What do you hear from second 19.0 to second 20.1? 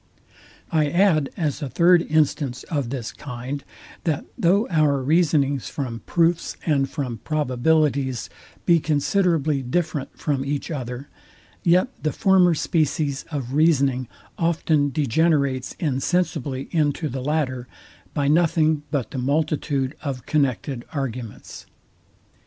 the multitude